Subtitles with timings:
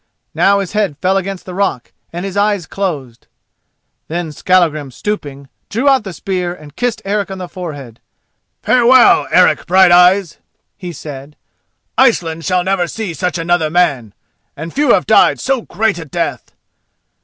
[0.33, 3.27] Now his head fell against the rock and his eyes closed.
[4.07, 7.99] Then Skallagrim, stooping, drew out the spear and kissed Eric on the forehead.
[8.63, 10.39] "Farewell, Eric Brighteyes!"
[10.75, 11.35] he said.
[11.99, 14.15] "Iceland shall never see such another man,
[14.57, 16.51] and few have died so great a death.